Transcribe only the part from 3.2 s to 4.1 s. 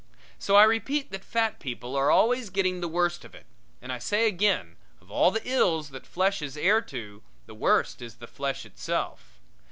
of it, and I